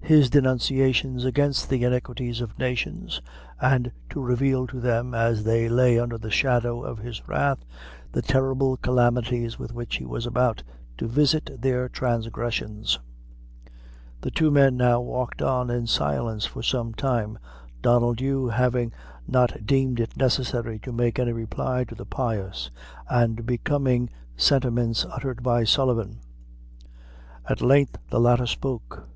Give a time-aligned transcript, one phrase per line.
[0.00, 3.20] his denunciations against the iniquities of nations,
[3.60, 7.58] and to reveal to them, as they lay under the shadow of his wrath,
[8.12, 10.62] the terrible calamities with which he was about
[10.96, 13.00] to visit their transgressions.
[14.20, 17.36] The two men now walked on in silence for some time,
[17.82, 18.92] Donnel Dhu having
[19.26, 22.70] not deemed it necessary to make any reply to the pious
[23.08, 26.20] and becoming sentiments uttered by Sullivan.
[27.48, 29.08] At length the latter spoke.